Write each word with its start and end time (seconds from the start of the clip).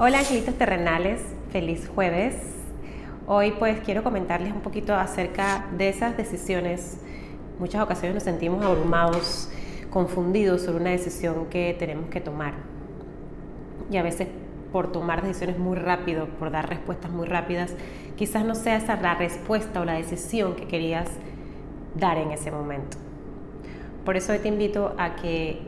Hola 0.00 0.20
angelitos 0.20 0.54
terrenales, 0.54 1.20
feliz 1.50 1.90
jueves. 1.92 2.36
Hoy 3.26 3.50
pues 3.58 3.80
quiero 3.80 4.04
comentarles 4.04 4.52
un 4.52 4.60
poquito 4.60 4.94
acerca 4.94 5.66
de 5.76 5.88
esas 5.88 6.16
decisiones. 6.16 7.00
Muchas 7.58 7.82
ocasiones 7.82 8.14
nos 8.14 8.22
sentimos 8.22 8.64
abrumados, 8.64 9.50
confundidos 9.90 10.62
sobre 10.62 10.82
una 10.82 10.90
decisión 10.90 11.46
que 11.46 11.74
tenemos 11.76 12.10
que 12.10 12.20
tomar. 12.20 12.54
Y 13.90 13.96
a 13.96 14.04
veces 14.04 14.28
por 14.70 14.92
tomar 14.92 15.20
decisiones 15.20 15.58
muy 15.58 15.76
rápido, 15.76 16.26
por 16.38 16.52
dar 16.52 16.68
respuestas 16.68 17.10
muy 17.10 17.26
rápidas, 17.26 17.74
quizás 18.14 18.44
no 18.44 18.54
sea 18.54 18.76
esa 18.76 18.94
la 19.00 19.16
respuesta 19.16 19.80
o 19.80 19.84
la 19.84 19.94
decisión 19.94 20.54
que 20.54 20.68
querías 20.68 21.08
dar 21.96 22.18
en 22.18 22.30
ese 22.30 22.52
momento. 22.52 22.98
Por 24.04 24.16
eso 24.16 24.30
hoy 24.30 24.38
te 24.38 24.46
invito 24.46 24.94
a 24.96 25.16
que 25.16 25.58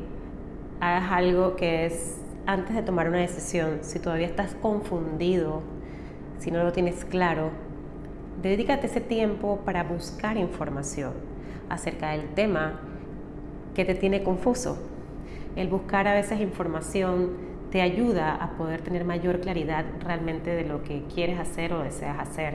hagas 0.78 1.10
algo 1.10 1.56
que 1.56 1.86
es 1.86 2.20
antes 2.46 2.74
de 2.74 2.82
tomar 2.82 3.08
una 3.08 3.18
decisión, 3.18 3.78
si 3.82 3.98
todavía 3.98 4.26
estás 4.26 4.54
confundido, 4.54 5.62
si 6.38 6.50
no 6.50 6.62
lo 6.62 6.72
tienes 6.72 7.04
claro, 7.04 7.50
dedícate 8.42 8.86
ese 8.86 9.00
tiempo 9.00 9.60
para 9.64 9.84
buscar 9.84 10.36
información 10.36 11.12
acerca 11.68 12.10
del 12.10 12.28
tema 12.34 12.80
que 13.74 13.84
te 13.84 13.94
tiene 13.94 14.22
confuso. 14.22 14.78
El 15.56 15.68
buscar 15.68 16.08
a 16.08 16.14
veces 16.14 16.40
información 16.40 17.30
te 17.70 17.82
ayuda 17.82 18.34
a 18.34 18.50
poder 18.56 18.80
tener 18.80 19.04
mayor 19.04 19.40
claridad 19.40 19.84
realmente 20.00 20.50
de 20.50 20.64
lo 20.64 20.82
que 20.82 21.04
quieres 21.12 21.38
hacer 21.38 21.72
o 21.72 21.82
deseas 21.82 22.18
hacer. 22.18 22.54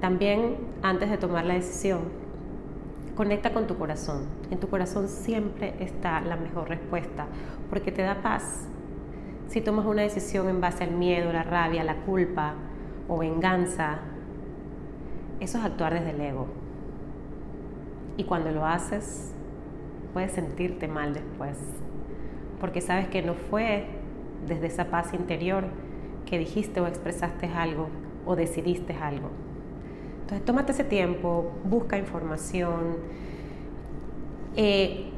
También 0.00 0.56
antes 0.82 1.10
de 1.10 1.16
tomar 1.16 1.44
la 1.44 1.54
decisión, 1.54 2.00
conecta 3.14 3.52
con 3.52 3.66
tu 3.66 3.76
corazón. 3.76 4.24
En 4.50 4.58
tu 4.58 4.68
corazón 4.68 5.08
siempre 5.08 5.74
está 5.80 6.20
la 6.20 6.36
mejor 6.36 6.68
respuesta 6.68 7.26
porque 7.68 7.92
te 7.92 8.02
da 8.02 8.22
paz 8.22 8.66
si 9.50 9.60
tomas 9.60 9.84
una 9.84 10.02
decisión 10.02 10.48
en 10.48 10.60
base 10.60 10.84
al 10.84 10.92
miedo, 10.92 11.32
la 11.32 11.42
rabia, 11.42 11.82
la 11.82 11.96
culpa 11.96 12.54
o 13.08 13.18
venganza, 13.18 13.98
eso 15.40 15.58
es 15.58 15.64
actuar 15.64 15.92
desde 15.92 16.10
el 16.10 16.20
ego. 16.20 16.46
Y 18.16 18.24
cuando 18.24 18.52
lo 18.52 18.64
haces, 18.64 19.34
puedes 20.12 20.30
sentirte 20.32 20.86
mal 20.86 21.14
después, 21.14 21.58
porque 22.60 22.80
sabes 22.80 23.08
que 23.08 23.22
no 23.22 23.34
fue 23.34 23.86
desde 24.46 24.68
esa 24.68 24.84
paz 24.84 25.12
interior 25.14 25.64
que 26.26 26.38
dijiste 26.38 26.80
o 26.80 26.86
expresaste 26.86 27.48
algo 27.48 27.88
o 28.26 28.36
decidiste 28.36 28.94
algo. 28.94 29.30
Entonces, 30.20 30.44
tómate 30.44 30.70
ese 30.70 30.84
tiempo, 30.84 31.50
busca 31.64 31.98
información. 31.98 32.98
Eh, 34.54 35.10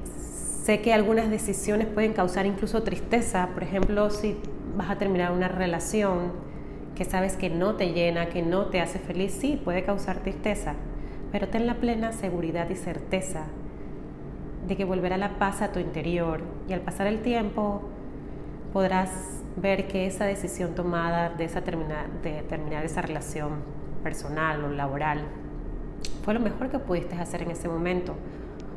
Sé 0.62 0.80
que 0.80 0.94
algunas 0.94 1.28
decisiones 1.28 1.88
pueden 1.88 2.12
causar 2.12 2.46
incluso 2.46 2.84
tristeza, 2.84 3.48
por 3.52 3.64
ejemplo, 3.64 4.10
si 4.10 4.36
vas 4.76 4.90
a 4.90 4.96
terminar 4.96 5.32
una 5.32 5.48
relación 5.48 6.30
que 6.94 7.04
sabes 7.04 7.36
que 7.36 7.50
no 7.50 7.74
te 7.74 7.92
llena, 7.92 8.28
que 8.28 8.42
no 8.42 8.66
te 8.66 8.80
hace 8.80 9.00
feliz, 9.00 9.32
sí, 9.32 9.60
puede 9.64 9.82
causar 9.82 10.18
tristeza, 10.18 10.74
pero 11.32 11.48
ten 11.48 11.66
la 11.66 11.74
plena 11.74 12.12
seguridad 12.12 12.70
y 12.70 12.76
certeza 12.76 13.46
de 14.68 14.76
que 14.76 14.84
volverá 14.84 15.16
la 15.16 15.36
paz 15.36 15.62
a 15.62 15.72
tu 15.72 15.80
interior. 15.80 16.42
Y 16.68 16.74
al 16.74 16.80
pasar 16.80 17.08
el 17.08 17.22
tiempo 17.22 17.82
podrás 18.72 19.10
ver 19.56 19.88
que 19.88 20.06
esa 20.06 20.26
decisión 20.26 20.76
tomada 20.76 21.30
de, 21.30 21.44
esa 21.44 21.60
de 21.60 22.42
terminar 22.48 22.84
esa 22.84 23.02
relación 23.02 23.64
personal 24.04 24.62
o 24.62 24.68
laboral 24.68 25.24
fue 26.24 26.34
lo 26.34 26.40
mejor 26.40 26.70
que 26.70 26.78
pudiste 26.78 27.16
hacer 27.16 27.42
en 27.42 27.50
ese 27.50 27.68
momento 27.68 28.14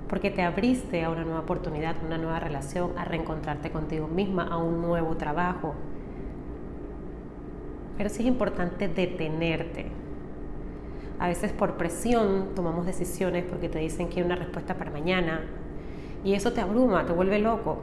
porque 0.07 0.29
te 0.29 0.43
abriste 0.43 1.03
a 1.03 1.09
una 1.09 1.23
nueva 1.23 1.39
oportunidad, 1.41 1.95
a 2.01 2.05
una 2.05 2.17
nueva 2.17 2.39
relación, 2.39 2.97
a 2.97 3.05
reencontrarte 3.05 3.71
contigo 3.71 4.07
misma, 4.07 4.43
a 4.47 4.57
un 4.57 4.81
nuevo 4.81 5.15
trabajo. 5.17 5.73
Pero 7.97 8.09
sí 8.09 8.23
es 8.23 8.27
importante 8.27 8.87
detenerte. 8.87 9.87
A 11.17 11.27
veces 11.27 11.53
por 11.53 11.77
presión 11.77 12.49
tomamos 12.55 12.85
decisiones 12.85 13.45
porque 13.45 13.69
te 13.69 13.79
dicen 13.79 14.09
que 14.09 14.19
hay 14.19 14.25
una 14.25 14.35
respuesta 14.35 14.75
para 14.75 14.91
mañana 14.91 15.41
y 16.23 16.33
eso 16.33 16.51
te 16.53 16.61
abruma, 16.61 17.05
te 17.05 17.13
vuelve 17.13 17.39
loco. 17.39 17.79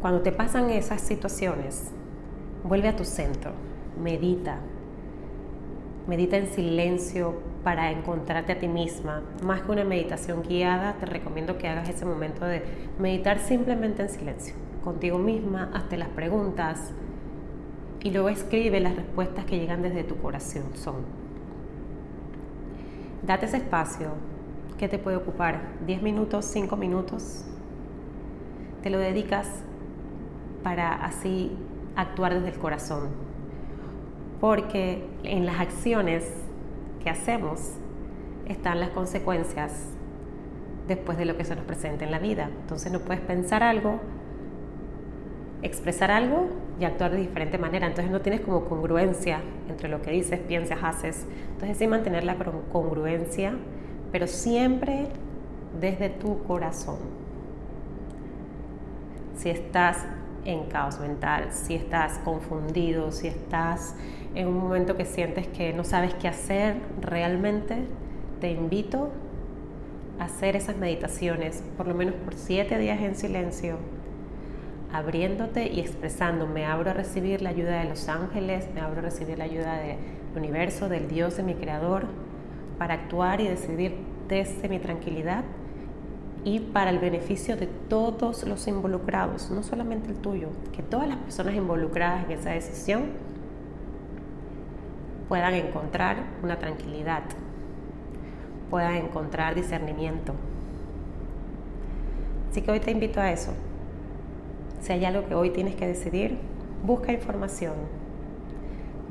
Cuando 0.00 0.20
te 0.20 0.32
pasan 0.32 0.68
esas 0.70 1.00
situaciones, 1.00 1.92
vuelve 2.62 2.88
a 2.88 2.96
tu 2.96 3.04
centro, 3.04 3.52
medita, 4.02 4.58
medita 6.06 6.36
en 6.36 6.48
silencio 6.48 7.53
para 7.64 7.90
encontrarte 7.90 8.52
a 8.52 8.58
ti 8.58 8.68
misma. 8.68 9.22
Más 9.42 9.62
que 9.62 9.72
una 9.72 9.84
meditación 9.84 10.42
guiada, 10.42 10.92
te 11.00 11.06
recomiendo 11.06 11.56
que 11.58 11.66
hagas 11.66 11.88
ese 11.88 12.04
momento 12.04 12.44
de 12.44 12.62
meditar 12.98 13.38
simplemente 13.40 14.02
en 14.02 14.10
silencio, 14.10 14.54
contigo 14.84 15.18
misma, 15.18 15.70
hazte 15.72 15.96
las 15.96 16.10
preguntas 16.10 16.92
y 18.02 18.10
luego 18.10 18.28
escribe 18.28 18.80
las 18.80 18.94
respuestas 18.94 19.46
que 19.46 19.58
llegan 19.58 19.80
desde 19.80 20.04
tu 20.04 20.18
corazón. 20.18 20.64
Son. 20.74 20.96
Date 23.22 23.46
ese 23.46 23.56
espacio 23.56 24.10
que 24.78 24.86
te 24.88 24.98
puede 24.98 25.16
ocupar 25.16 25.62
10 25.86 26.02
minutos, 26.02 26.44
5 26.44 26.76
minutos. 26.76 27.46
Te 28.82 28.90
lo 28.90 28.98
dedicas 28.98 29.48
para 30.62 30.92
así 30.92 31.56
actuar 31.96 32.34
desde 32.34 32.48
el 32.50 32.58
corazón. 32.58 33.08
Porque 34.38 35.06
en 35.22 35.46
las 35.46 35.60
acciones 35.60 36.30
que 37.04 37.10
hacemos 37.10 37.60
están 38.48 38.80
las 38.80 38.90
consecuencias 38.90 39.72
después 40.88 41.16
de 41.16 41.26
lo 41.26 41.36
que 41.36 41.44
se 41.44 41.54
nos 41.54 41.64
presenta 41.64 42.04
en 42.04 42.10
la 42.10 42.18
vida. 42.18 42.50
Entonces 42.62 42.90
no 42.90 43.00
puedes 43.00 43.22
pensar 43.22 43.62
algo, 43.62 44.00
expresar 45.62 46.10
algo 46.10 46.48
y 46.80 46.84
actuar 46.84 47.12
de 47.12 47.18
diferente 47.18 47.58
manera. 47.58 47.86
Entonces 47.86 48.10
no 48.10 48.20
tienes 48.20 48.40
como 48.40 48.64
congruencia 48.64 49.40
entre 49.68 49.88
lo 49.88 50.02
que 50.02 50.10
dices, 50.10 50.40
piensas, 50.40 50.78
haces. 50.82 51.26
Entonces 51.52 51.78
sí 51.78 51.86
mantener 51.86 52.24
la 52.24 52.36
congruencia, 52.72 53.54
pero 54.10 54.26
siempre 54.26 55.08
desde 55.80 56.08
tu 56.08 56.42
corazón. 56.44 56.98
Si 59.36 59.50
estás 59.50 60.04
en 60.44 60.64
caos 60.66 61.00
mental, 61.00 61.48
si 61.50 61.74
estás 61.74 62.18
confundido, 62.18 63.10
si 63.10 63.28
estás 63.28 63.94
en 64.34 64.48
un 64.48 64.58
momento 64.58 64.96
que 64.96 65.04
sientes 65.04 65.46
que 65.46 65.72
no 65.72 65.84
sabes 65.84 66.14
qué 66.14 66.28
hacer 66.28 66.76
realmente, 67.00 67.84
te 68.40 68.50
invito 68.50 69.10
a 70.18 70.24
hacer 70.24 70.56
esas 70.56 70.76
meditaciones, 70.76 71.62
por 71.76 71.86
lo 71.86 71.94
menos 71.94 72.14
por 72.14 72.34
siete 72.34 72.78
días 72.78 73.00
en 73.00 73.14
silencio, 73.14 73.76
abriéndote 74.92 75.72
y 75.72 75.80
expresando, 75.80 76.46
me 76.46 76.66
abro 76.66 76.90
a 76.90 76.94
recibir 76.94 77.42
la 77.42 77.50
ayuda 77.50 77.80
de 77.80 77.88
los 77.88 78.08
ángeles, 78.08 78.68
me 78.74 78.80
abro 78.80 79.00
a 79.00 79.02
recibir 79.02 79.38
la 79.38 79.44
ayuda 79.44 79.76
del 79.78 79.96
universo, 80.36 80.88
del 80.88 81.08
Dios, 81.08 81.36
de 81.36 81.42
mi 81.42 81.54
Creador, 81.54 82.06
para 82.78 82.94
actuar 82.94 83.40
y 83.40 83.48
decidir 83.48 83.94
desde 84.28 84.68
mi 84.68 84.78
tranquilidad 84.78 85.44
y 86.44 86.60
para 86.60 86.90
el 86.90 86.98
beneficio 86.98 87.56
de 87.56 87.66
todos 87.66 88.44
los 88.46 88.66
involucrados, 88.68 89.50
no 89.50 89.62
solamente 89.62 90.10
el 90.10 90.16
tuyo, 90.16 90.48
que 90.72 90.82
todas 90.82 91.08
las 91.08 91.16
personas 91.18 91.54
involucradas 91.54 92.24
en 92.24 92.32
esa 92.32 92.50
decisión 92.50 93.04
puedan 95.34 95.54
encontrar 95.54 96.18
una 96.44 96.60
tranquilidad, 96.60 97.24
puedan 98.70 98.94
encontrar 98.94 99.56
discernimiento. 99.56 100.32
Así 102.48 102.62
que 102.62 102.70
hoy 102.70 102.78
te 102.78 102.92
invito 102.92 103.20
a 103.20 103.32
eso. 103.32 103.52
Si 104.80 104.92
hay 104.92 105.04
algo 105.04 105.26
que 105.26 105.34
hoy 105.34 105.50
tienes 105.50 105.74
que 105.74 105.88
decidir, 105.88 106.38
busca 106.84 107.12
información, 107.12 107.72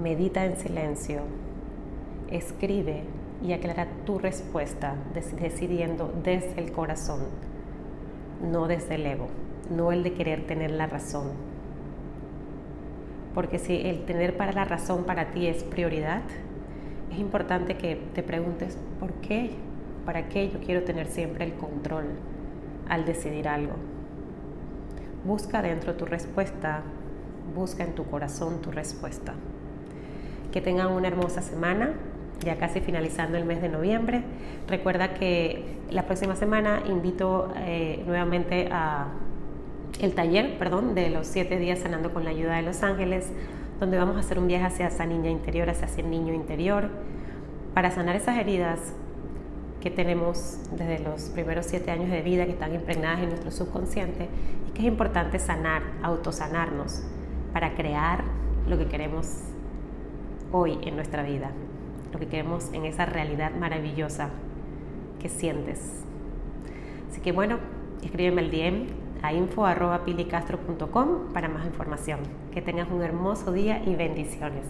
medita 0.02 0.46
en 0.46 0.56
silencio, 0.56 1.24
escribe 2.32 3.04
y 3.44 3.52
aclara 3.52 3.90
tu 4.06 4.18
respuesta 4.18 4.96
decidiendo 5.14 6.10
desde 6.24 6.58
el 6.62 6.72
corazón, 6.72 7.20
no 8.50 8.68
desde 8.68 8.96
el 8.96 9.06
ego, 9.08 9.28
no 9.70 9.92
el 9.92 10.04
de 10.04 10.14
querer 10.14 10.48
tener 10.48 10.72
la 10.72 10.88
razón. 10.88 11.53
Porque 13.34 13.60
si 13.60 13.76
el 13.82 14.06
tener 14.06 14.38
para 14.38 14.52
la 14.52 14.66
razón 14.66 15.06
para 15.06 15.32
ti 15.32 15.48
es 15.48 15.64
prioridad, 15.64 16.22
es 17.12 17.20
importante 17.20 17.76
que 17.76 17.96
te 18.14 18.24
preguntes 18.24 18.78
por 19.00 19.14
qué, 19.14 19.52
para 20.06 20.30
qué 20.30 20.50
yo 20.50 20.60
quiero 20.60 20.84
tener 20.84 21.08
siempre 21.08 21.46
el 21.46 21.54
control 21.54 22.06
al 22.88 23.06
decidir 23.06 23.48
algo. 23.48 23.74
Busca 25.26 25.62
dentro 25.62 25.96
tu 25.96 26.06
respuesta, 26.06 26.82
busca 27.56 27.84
en 27.84 27.96
tu 27.96 28.06
corazón 28.06 28.62
tu 28.62 28.72
respuesta. 28.72 29.34
Que 30.52 30.62
tengan 30.62 30.92
una 30.92 31.08
hermosa 31.08 31.42
semana 31.42 31.94
ya 32.44 32.58
casi 32.58 32.82
finalizando 32.82 33.38
el 33.38 33.46
mes 33.46 33.62
de 33.62 33.70
noviembre. 33.70 34.24
Recuerda 34.68 35.14
que 35.14 35.78
la 35.90 36.06
próxima 36.06 36.36
semana 36.36 36.84
invito 36.88 37.54
eh, 37.58 38.04
nuevamente 38.06 38.68
a 38.72 39.08
el 40.00 40.16
taller, 40.16 40.58
perdón, 40.58 40.96
de 40.96 41.10
los 41.10 41.28
siete 41.28 41.58
días 41.58 41.80
sanando 41.80 42.14
con 42.14 42.24
la 42.24 42.32
ayuda 42.32 42.56
de 42.56 42.64
los 42.64 42.84
ángeles, 42.84 43.32
donde 43.80 43.98
vamos 43.98 44.16
a 44.16 44.20
hacer 44.20 44.40
un 44.40 44.48
viaje 44.48 44.66
hacia 44.66 44.88
esa 44.88 45.06
niña 45.06 45.30
interior, 45.30 45.70
hacia 45.70 45.86
ese 45.86 46.04
niño 46.04 46.34
interior, 46.34 46.90
para 47.74 47.92
sanar 47.92 48.16
esas 48.16 48.38
heridas 48.38 48.80
que 49.82 49.92
tenemos 49.92 50.60
desde 50.72 51.00
los 51.00 51.24
primeros 51.24 51.66
siete 51.66 51.92
años 51.92 52.10
de 52.10 52.22
vida, 52.22 52.46
que 52.46 52.52
están 52.52 52.74
impregnadas 52.74 53.20
en 53.20 53.30
nuestro 53.30 53.52
subconsciente 53.52 54.30
y 54.70 54.72
que 54.72 54.82
es 54.82 54.88
importante 54.88 55.40
sanar, 55.40 55.84
autosanarnos 56.02 57.04
para 57.52 57.76
crear 57.76 58.24
lo 58.68 58.78
que 58.78 58.88
queremos 58.88 59.42
hoy 60.52 60.78
en 60.84 60.96
nuestra 60.96 61.24
vida, 61.24 61.52
lo 62.14 62.20
que 62.20 62.28
queremos 62.28 62.72
en 62.74 62.86
esa 62.86 63.06
realidad 63.06 63.52
maravillosa 63.60 64.30
que 65.22 65.28
sientes. 65.28 66.04
Así 67.12 67.20
que 67.22 67.32
bueno, 67.32 67.58
escríbeme 68.02 68.42
al 68.42 68.52
DM 68.52 69.03
a 69.24 69.34
info.pilicastro.com 69.34 71.34
para 71.34 71.50
más 71.50 71.66
información. 71.66 72.20
Que 72.52 72.62
tengas 72.62 72.92
un 72.92 73.02
hermoso 73.02 73.52
día 73.52 73.82
y 73.84 73.96
bendiciones. 73.96 74.68